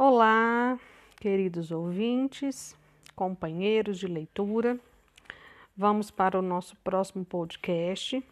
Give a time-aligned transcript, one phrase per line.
[0.00, 0.78] Olá,
[1.16, 2.76] queridos ouvintes,
[3.16, 4.78] companheiros de leitura.
[5.76, 8.24] Vamos para o nosso próximo podcast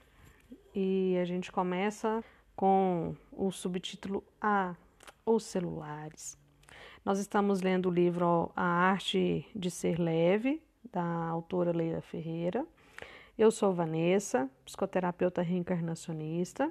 [0.73, 2.23] e a gente começa
[2.55, 4.77] com o subtítulo A:
[5.27, 6.39] Os celulares.
[7.05, 10.63] Nós estamos lendo o livro A Arte de Ser Leve,
[10.93, 12.65] da autora Leila Ferreira.
[13.37, 16.71] Eu sou Vanessa, psicoterapeuta reencarnacionista.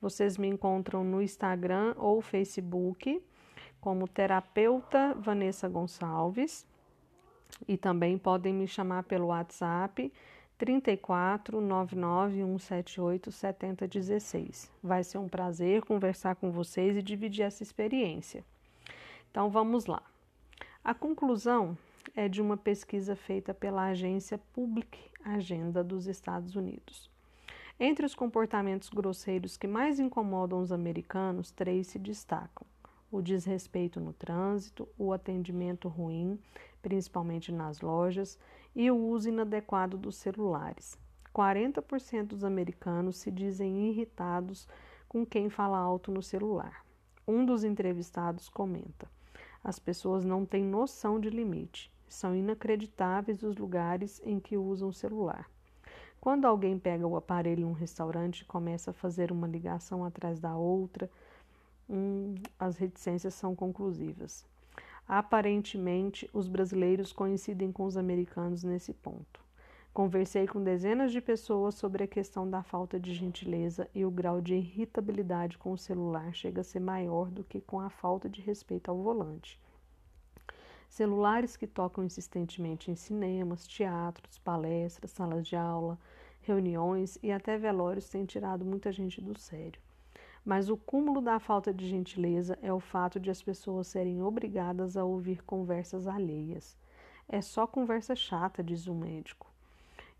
[0.00, 3.22] Vocês me encontram no Instagram ou Facebook
[3.82, 6.64] como terapeuta Vanessa Gonçalves
[7.66, 10.10] e também podem me chamar pelo WhatsApp
[10.56, 14.70] 34 99 178 7016.
[14.80, 18.44] Vai ser um prazer conversar com vocês e dividir essa experiência.
[19.32, 20.02] Então vamos lá.
[20.84, 21.76] A conclusão
[22.14, 27.10] é de uma pesquisa feita pela agência Public Agenda dos Estados Unidos.
[27.80, 32.64] Entre os comportamentos grosseiros que mais incomodam os americanos, três se destacam:
[33.12, 36.40] o desrespeito no trânsito, o atendimento ruim,
[36.80, 38.38] principalmente nas lojas,
[38.74, 40.98] e o uso inadequado dos celulares.
[41.34, 44.66] 40% dos americanos se dizem irritados
[45.06, 46.84] com quem fala alto no celular.
[47.28, 49.08] Um dos entrevistados comenta:
[49.62, 51.92] as pessoas não têm noção de limite.
[52.08, 55.48] São inacreditáveis os lugares em que usam o celular.
[56.20, 60.38] Quando alguém pega o aparelho em um restaurante e começa a fazer uma ligação atrás
[60.38, 61.10] da outra,
[61.88, 64.46] hum, as reticências são conclusivas.
[65.06, 69.42] Aparentemente, os brasileiros coincidem com os americanos nesse ponto.
[69.92, 74.40] Conversei com dezenas de pessoas sobre a questão da falta de gentileza e o grau
[74.40, 78.40] de irritabilidade com o celular chega a ser maior do que com a falta de
[78.40, 79.60] respeito ao volante.
[80.88, 85.98] Celulares que tocam insistentemente em cinemas, teatros, palestras, salas de aula,
[86.40, 89.80] reuniões e até velórios têm tirado muita gente do sério.
[90.44, 94.96] Mas o cúmulo da falta de gentileza é o fato de as pessoas serem obrigadas
[94.96, 96.76] a ouvir conversas alheias.
[97.28, 99.46] É só conversa chata, diz o médico.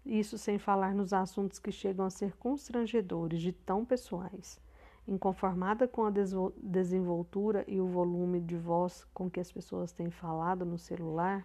[0.06, 4.60] Isso sem falar nos assuntos que chegam a ser constrangedores, de tão pessoais.
[5.06, 6.12] Inconformada com a
[6.56, 11.44] desenvoltura e o volume de voz com que as pessoas têm falado no celular,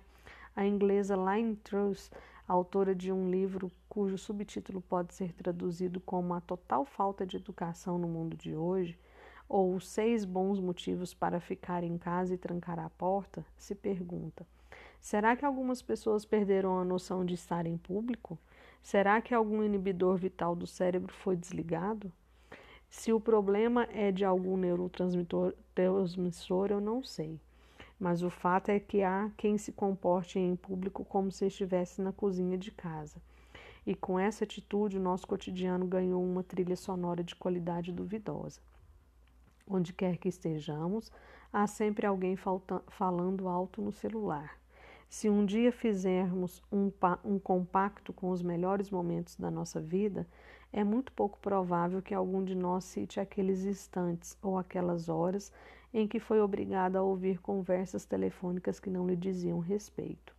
[0.55, 2.11] a inglesa Lynne Truss
[2.47, 7.97] autora de um livro cujo subtítulo pode ser traduzido como A Total Falta de Educação
[7.97, 8.97] no Mundo de Hoje,
[9.49, 14.47] ou Os Seis Bons Motivos para Ficar em Casa e Trancar a Porta, se pergunta:
[15.01, 18.37] será que algumas pessoas perderam a noção de estar em público?
[18.81, 22.11] Será que algum inibidor vital do cérebro foi desligado?
[22.89, 27.41] Se o problema é de algum neurotransmissor, eu não sei
[27.99, 32.11] mas o fato é que há quem se comporte em público como se estivesse na
[32.11, 33.21] cozinha de casa.
[33.85, 38.59] E com essa atitude, o nosso cotidiano ganhou uma trilha sonora de qualidade duvidosa.
[39.65, 41.11] Onde quer que estejamos,
[41.51, 42.37] há sempre alguém
[42.87, 44.57] falando alto no celular.
[45.09, 46.91] Se um dia fizermos um,
[47.23, 50.27] um compacto com os melhores momentos da nossa vida,
[50.71, 55.51] é muito pouco provável que algum de nós cite aqueles instantes ou aquelas horas
[55.93, 60.35] em que foi obrigada a ouvir conversas telefônicas que não lhe diziam respeito.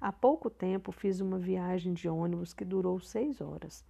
[0.00, 3.84] Há pouco tempo fiz uma viagem de ônibus que durou seis horas.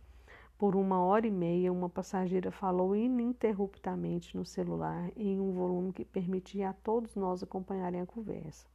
[0.56, 6.04] Por uma hora e meia, uma passageira falou ininterruptamente no celular em um volume que
[6.04, 8.66] permitia a todos nós acompanharem a conversa.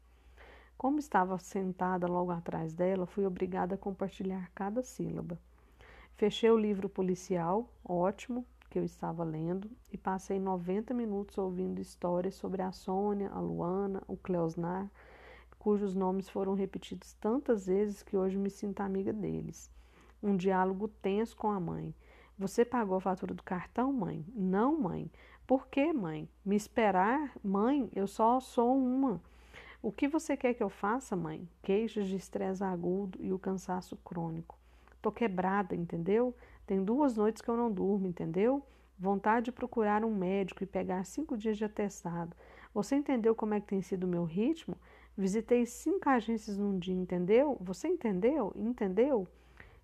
[0.77, 5.37] Como estava sentada logo atrás dela, fui obrigada a compartilhar cada sílaba.
[6.15, 12.33] Fechei o livro policial, ótimo, que eu estava lendo e passei 90 minutos ouvindo histórias
[12.33, 14.89] sobre a Sônia, a Luana, o Cleosnar,
[15.59, 19.69] cujos nomes foram repetidos tantas vezes que hoje me sinto amiga deles.
[20.23, 21.93] Um diálogo tenso com a mãe.
[22.35, 24.25] Você pagou a fatura do cartão, mãe?
[24.33, 25.07] Não, mãe.
[25.45, 26.27] Por que, mãe?
[26.43, 27.31] Me esperar?
[27.43, 29.21] Mãe, eu só sou uma.
[29.83, 31.47] O que você quer que eu faça, mãe?
[31.61, 34.57] Queixas de estresse agudo e o cansaço crônico.
[34.99, 36.35] Tô quebrada, entendeu?
[36.65, 38.65] Tem duas noites que eu não durmo, entendeu?
[38.97, 42.35] Vontade de procurar um médico e pegar cinco dias de atestado.
[42.73, 44.77] Você entendeu como é que tem sido o meu ritmo?
[45.17, 47.57] Visitei cinco agências num dia, entendeu?
[47.61, 48.53] Você entendeu?
[48.55, 49.27] Entendeu?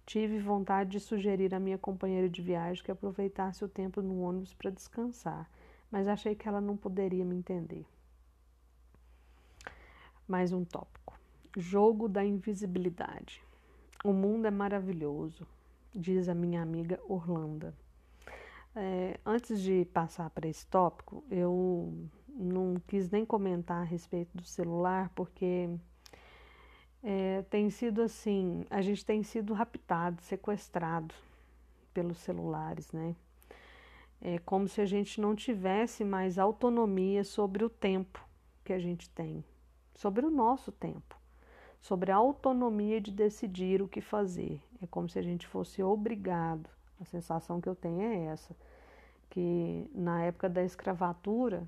[0.05, 4.53] Tive vontade de sugerir à minha companheira de viagem que aproveitasse o tempo no ônibus
[4.55, 5.47] para descansar,
[5.91, 7.85] mas achei que ela não poderia me entender.
[10.27, 11.19] Mais um tópico:
[11.55, 13.43] Jogo da invisibilidade.
[14.03, 15.45] O mundo é maravilhoso
[15.93, 17.73] diz a minha amiga Orlando.
[18.75, 21.93] É, antes de passar para esse tópico, eu
[22.27, 25.69] não quis nem comentar a respeito do celular, porque
[27.03, 31.13] é, tem sido assim, a gente tem sido raptado, sequestrado
[31.93, 33.15] pelos celulares, né?
[34.21, 38.23] É como se a gente não tivesse mais autonomia sobre o tempo
[38.63, 39.43] que a gente tem,
[39.95, 41.18] sobre o nosso tempo,
[41.79, 44.61] sobre a autonomia de decidir o que fazer.
[44.81, 46.69] É como se a gente fosse obrigado.
[46.99, 48.55] A sensação que eu tenho é essa,
[49.29, 51.67] que na época da escravatura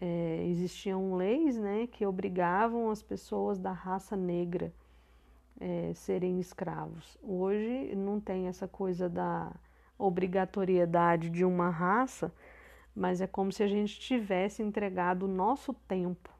[0.00, 4.72] é, existiam leis né, que obrigavam as pessoas da raça negra
[5.60, 7.16] é, serem escravos.
[7.22, 9.52] Hoje não tem essa coisa da
[9.96, 12.32] obrigatoriedade de uma raça,
[12.94, 16.30] mas é como se a gente tivesse entregado o nosso tempo,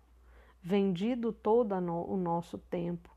[0.65, 3.15] vendido todo no, o nosso tempo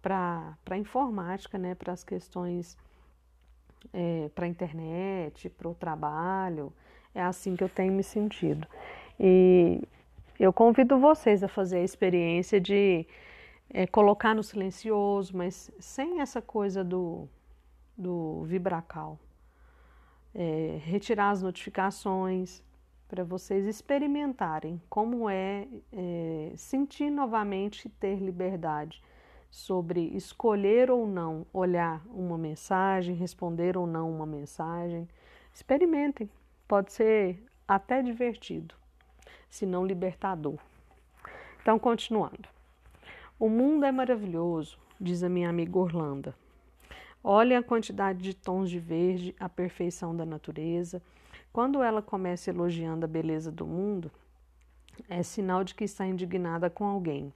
[0.00, 2.78] para a informática, né, para as questões
[3.92, 6.72] é, para a internet, para o trabalho.
[7.14, 8.66] É assim que eu tenho me sentido.
[9.20, 9.82] E
[10.40, 13.06] eu convido vocês a fazer a experiência de
[13.68, 17.28] é, colocar no silencioso, mas sem essa coisa do,
[17.96, 19.18] do vibracal.
[20.34, 22.62] É, retirar as notificações
[23.08, 29.02] para vocês experimentarem como é, é sentir novamente ter liberdade
[29.50, 35.08] sobre escolher ou não olhar uma mensagem, responder ou não uma mensagem.
[35.54, 36.28] Experimentem,
[36.68, 38.74] pode ser até divertido,
[39.48, 40.58] se não libertador.
[41.62, 42.48] Então, continuando.
[43.38, 46.34] O mundo é maravilhoso, diz a minha amiga Orlando.
[47.22, 51.02] Olhe a quantidade de tons de verde, a perfeição da natureza.
[51.58, 54.12] Quando ela começa elogiando a beleza do mundo,
[55.08, 57.34] é sinal de que está indignada com alguém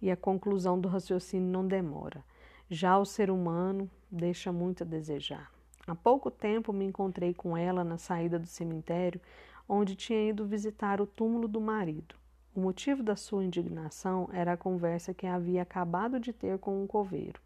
[0.00, 2.22] e a conclusão do raciocínio não demora.
[2.70, 5.50] Já o ser humano deixa muito a desejar.
[5.84, 9.20] Há pouco tempo me encontrei com ela na saída do cemitério,
[9.68, 12.14] onde tinha ido visitar o túmulo do marido.
[12.54, 16.86] O motivo da sua indignação era a conversa que havia acabado de ter com um
[16.86, 17.40] coveiro.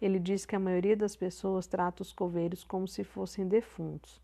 [0.00, 4.20] Ele disse que a maioria das pessoas trata os coveiros como se fossem defuntos.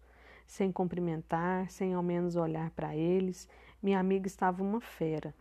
[0.49, 3.47] Sem cumprimentar, sem ao menos olhar para eles,
[3.83, 5.35] minha amiga estava uma fera.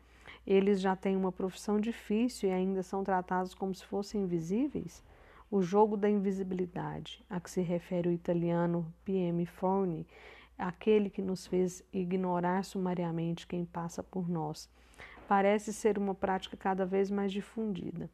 [0.46, 5.02] Eles já têm uma profissão difícil e ainda são tratados como se fossem invisíveis?
[5.50, 9.46] O jogo da invisibilidade, a que se refere o italiano P.M.
[9.46, 10.06] Forni,
[10.58, 14.70] aquele que nos fez ignorar sumariamente quem passa por nós,
[15.26, 18.10] parece ser uma prática cada vez mais difundida.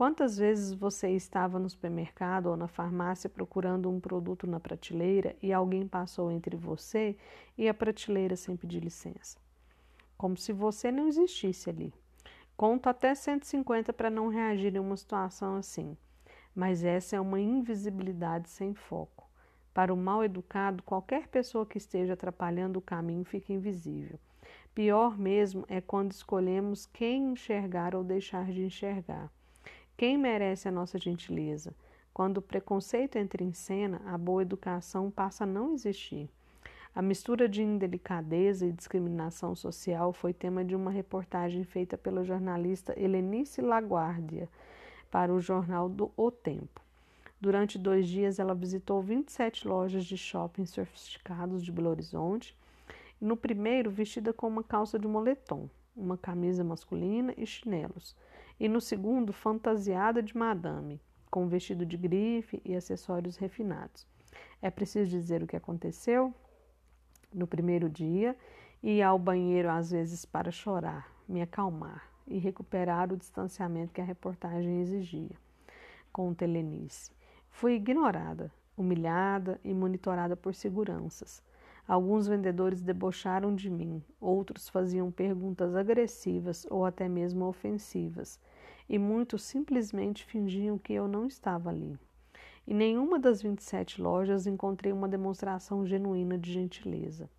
[0.00, 5.52] Quantas vezes você estava no supermercado ou na farmácia procurando um produto na prateleira e
[5.52, 7.14] alguém passou entre você
[7.58, 9.38] e a prateleira sem pedir licença?
[10.16, 11.92] como se você não existisse ali.
[12.56, 15.94] Conto até 150 para não reagir em uma situação assim,
[16.54, 19.28] mas essa é uma invisibilidade sem foco.
[19.74, 24.18] Para o mal educado, qualquer pessoa que esteja atrapalhando o caminho fica invisível.
[24.74, 29.30] Pior mesmo é quando escolhemos quem enxergar ou deixar de enxergar.
[30.00, 31.74] Quem merece a nossa gentileza?
[32.10, 36.26] Quando o preconceito entra em cena, a boa educação passa a não existir.
[36.94, 42.98] A mistura de indelicadeza e discriminação social foi tema de uma reportagem feita pela jornalista
[42.98, 44.48] Helenice Laguardia
[45.10, 46.80] para o jornal do O Tempo.
[47.38, 52.56] Durante dois dias, ela visitou 27 lojas de shopping sofisticados de Belo Horizonte.
[53.20, 58.16] No primeiro, vestida com uma calça de moletom, uma camisa masculina e chinelos.
[58.60, 64.06] E no segundo, fantasiada de madame, com vestido de grife e acessórios refinados.
[64.62, 66.32] É preciso dizer o que aconteceu?
[67.32, 68.36] no primeiro dia,
[68.82, 74.04] ia ao banheiro às vezes para chorar, me acalmar e recuperar o distanciamento que a
[74.04, 75.36] reportagem exigia.
[76.12, 77.12] Conta Helenice.
[77.50, 81.42] Fui ignorada, humilhada e monitorada por seguranças.
[81.86, 88.38] Alguns vendedores debocharam de mim, outros faziam perguntas agressivas ou até mesmo ofensivas,
[88.90, 91.96] e muitos simplesmente fingiam que eu não estava ali.
[92.66, 97.30] Em nenhuma das 27 lojas encontrei uma demonstração genuína de gentileza.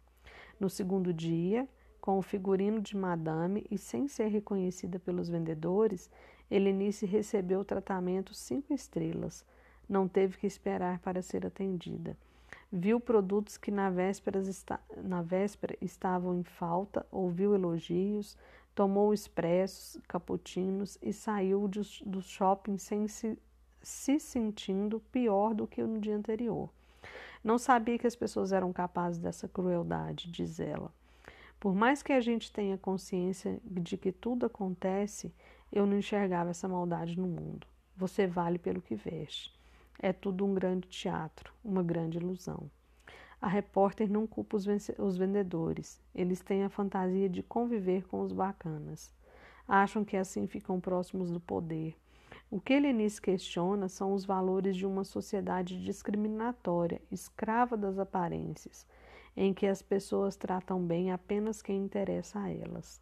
[0.57, 1.67] No segundo dia,
[1.99, 6.09] com o figurino de madame e sem ser reconhecida pelos vendedores,
[6.49, 9.45] Helenice recebeu tratamento cinco estrelas.
[9.89, 12.17] Não teve que esperar para ser atendida.
[12.71, 13.91] Viu produtos que na
[15.03, 18.37] na véspera estavam em falta, ouviu elogios,
[18.81, 23.37] tomou expressos, cappuccinos e saiu do shopping sem se
[23.79, 26.67] se sentindo pior do que no dia anterior.
[27.43, 30.91] Não sabia que as pessoas eram capazes dessa crueldade, diz ela.
[31.59, 35.31] Por mais que a gente tenha consciência de que tudo acontece,
[35.71, 37.67] eu não enxergava essa maldade no mundo.
[37.95, 39.53] Você vale pelo que veste.
[39.99, 42.67] É tudo um grande teatro, uma grande ilusão.
[43.41, 44.67] A repórter não culpa os,
[44.99, 45.99] os vendedores.
[46.13, 49.11] Eles têm a fantasia de conviver com os bacanas.
[49.67, 51.95] Acham que assim ficam próximos do poder
[52.51, 58.85] o que Lenice questiona são os valores de uma sociedade discriminatória, escrava das aparências,
[59.37, 63.01] em que as pessoas tratam bem apenas quem interessa a elas.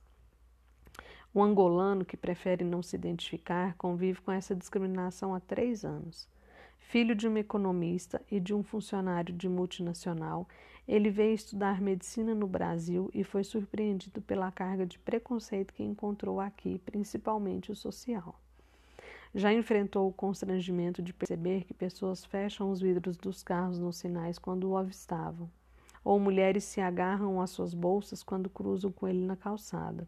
[1.34, 6.30] O angolano, que prefere não se identificar, convive com essa discriminação há três anos.
[6.80, 10.48] Filho de um economista e de um funcionário de multinacional,
[10.88, 16.40] ele veio estudar medicina no Brasil e foi surpreendido pela carga de preconceito que encontrou
[16.40, 18.40] aqui, principalmente o social.
[19.36, 24.40] Já enfrentou o constrangimento de perceber que pessoas fecham os vidros dos carros nos sinais
[24.40, 25.48] quando o avistavam,
[26.04, 30.08] ou mulheres se agarram às suas bolsas quando cruzam com ele na calçada.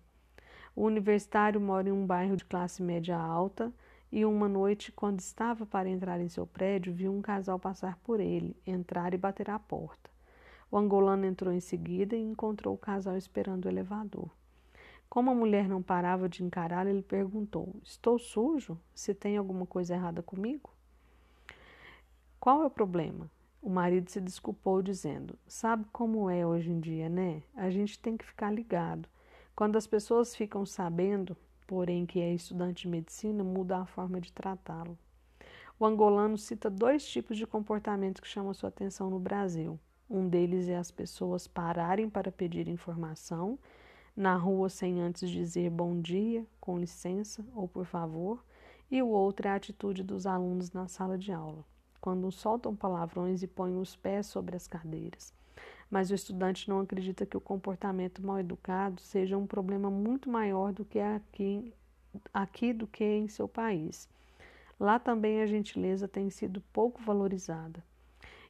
[0.76, 3.72] O universitário mora em um bairro de classe média alta
[4.12, 8.20] e uma noite, quando estava para entrar em seu prédio, viu um casal passar por
[8.20, 10.10] ele, entrar e bater à porta.
[10.70, 14.30] O angolano entrou em seguida e encontrou o casal esperando o elevador.
[15.10, 18.78] Como a mulher não parava de encará-lo, ele perguntou: Estou sujo?
[18.94, 20.70] Se tem alguma coisa errada comigo?
[22.40, 23.30] Qual é o problema?
[23.62, 27.44] O marido se desculpou, dizendo: Sabe como é hoje em dia, né?
[27.56, 29.08] A gente tem que ficar ligado.
[29.56, 31.38] Quando as pessoas ficam sabendo,
[31.72, 34.98] porém, que é estudante de medicina, muda a forma de tratá-lo.
[35.80, 39.80] O angolano cita dois tipos de comportamentos que chamam sua atenção no Brasil.
[40.10, 43.58] Um deles é as pessoas pararem para pedir informação
[44.14, 48.44] na rua sem antes dizer bom dia, com licença ou por favor,
[48.92, 51.64] e o outro é a atitude dos alunos na sala de aula,
[52.02, 55.34] quando soltam palavrões e põem os pés sobre as cadeiras.
[55.92, 60.72] Mas o estudante não acredita que o comportamento mal educado seja um problema muito maior
[60.72, 61.74] do que aqui,
[62.34, 64.08] aqui do que em seu país.
[64.80, 67.84] Lá também a gentileza tem sido pouco valorizada.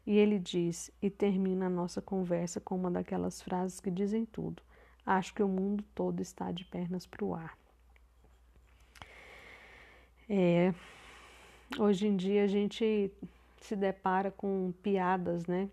[0.06, 4.62] E ele diz, e termina a nossa conversa com uma daquelas frases que dizem tudo.
[5.04, 7.58] Acho que o mundo todo está de pernas para o ar.
[10.30, 10.74] É,
[11.78, 13.12] hoje em dia a gente
[13.58, 15.70] se depara com piadas, né?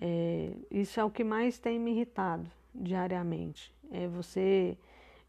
[0.00, 3.72] É, isso é o que mais tem me irritado diariamente.
[3.90, 4.76] É você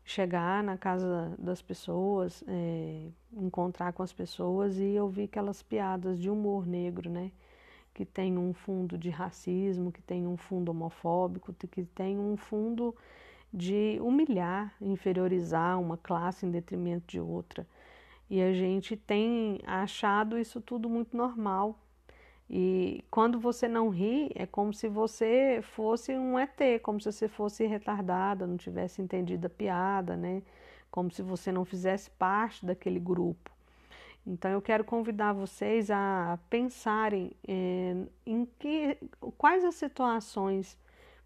[0.04, 6.30] chegar na casa das pessoas, é, encontrar com as pessoas e ouvir aquelas piadas de
[6.30, 7.32] humor negro, né?
[7.96, 12.94] que tem um fundo de racismo, que tem um fundo homofóbico, que tem um fundo
[13.54, 17.66] de humilhar, inferiorizar uma classe em detrimento de outra.
[18.30, 21.80] E a gente tem achado isso tudo muito normal.
[22.50, 27.28] E quando você não ri, é como se você fosse um ET, como se você
[27.28, 30.44] fosse retardada, não tivesse entendido a piada, né?
[30.92, 33.52] Como se você não fizesse parte daquele grupo.
[34.26, 38.98] Então eu quero convidar vocês a pensarem é, em que,
[39.38, 40.78] quais as situações,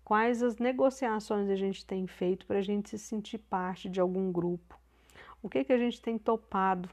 [0.04, 4.32] quais as negociações a gente tem feito para a gente se sentir parte de algum
[4.32, 4.78] grupo.
[5.42, 6.90] O que, que a gente tem topado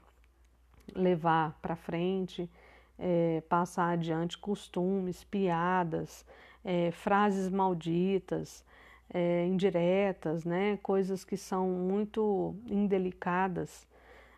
[0.95, 2.49] levar para frente,
[2.97, 6.25] é, passar adiante costumes, piadas,
[6.63, 8.65] é, frases malditas,
[9.13, 10.77] é, indiretas, né?
[10.83, 13.87] coisas que são muito indelicadas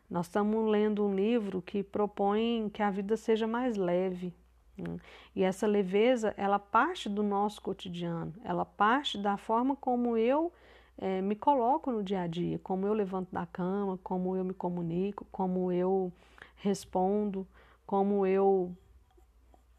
[0.09, 4.33] nós estamos lendo um livro que propõe que a vida seja mais leve.
[4.75, 4.97] Né?
[5.35, 10.51] E essa leveza, ela parte do nosso cotidiano, ela parte da forma como eu
[10.97, 14.53] é, me coloco no dia a dia, como eu levanto da cama, como eu me
[14.53, 16.11] comunico, como eu
[16.55, 17.47] respondo,
[17.89, 18.71] como eu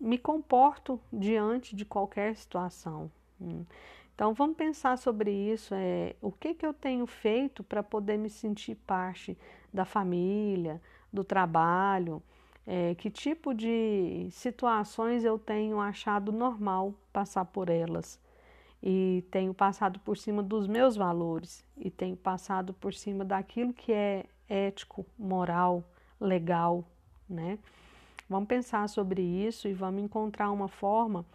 [0.01, 3.09] me comporto diante de qualquer situação.
[3.39, 3.65] Né?
[4.13, 8.29] Então vamos pensar sobre isso, é, o que, que eu tenho feito para poder me
[8.29, 9.39] sentir parte
[9.73, 12.21] da família, do trabalho,
[12.67, 18.19] é, que tipo de situações eu tenho achado normal passar por elas
[18.83, 23.93] e tenho passado por cima dos meus valores e tenho passado por cima daquilo que
[23.93, 25.85] é ético, moral,
[26.19, 26.85] legal,
[27.29, 27.57] né?
[28.31, 31.27] Vamos pensar sobre isso e vamos encontrar uma forma.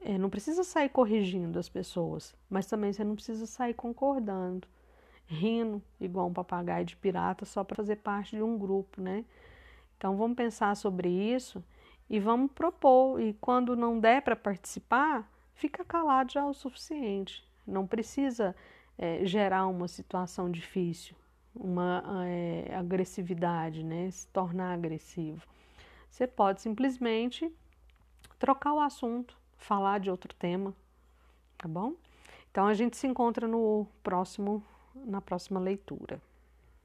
[0.00, 4.68] É, não precisa sair corrigindo as pessoas, mas também você não precisa sair concordando
[5.26, 9.24] rindo igual um papagaio de pirata só para fazer parte de um grupo, né?
[9.96, 11.64] Então vamos pensar sobre isso
[12.08, 13.20] e vamos propor.
[13.20, 17.44] E quando não der para participar, fica calado já o suficiente.
[17.66, 18.54] Não precisa
[18.98, 21.16] é, gerar uma situação difícil,
[21.54, 24.10] uma é, agressividade, né?
[24.10, 25.46] Se tornar agressivo.
[26.14, 27.52] Você pode simplesmente
[28.38, 30.72] trocar o assunto, falar de outro tema,
[31.58, 31.94] tá bom?
[32.52, 34.62] Então a gente se encontra no próximo
[34.94, 36.22] na próxima leitura.